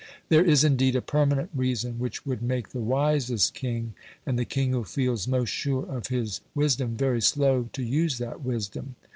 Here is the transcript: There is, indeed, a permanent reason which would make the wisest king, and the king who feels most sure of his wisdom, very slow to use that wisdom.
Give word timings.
There 0.29 0.43
is, 0.43 0.63
indeed, 0.63 0.95
a 0.95 1.01
permanent 1.03 1.51
reason 1.53 1.99
which 1.99 2.25
would 2.25 2.41
make 2.41 2.69
the 2.69 2.79
wisest 2.79 3.53
king, 3.53 3.93
and 4.25 4.39
the 4.39 4.45
king 4.45 4.71
who 4.71 4.83
feels 4.83 5.27
most 5.27 5.49
sure 5.49 5.85
of 5.85 6.07
his 6.07 6.41
wisdom, 6.55 6.97
very 6.97 7.21
slow 7.21 7.69
to 7.73 7.83
use 7.83 8.17
that 8.17 8.41
wisdom. 8.41 8.95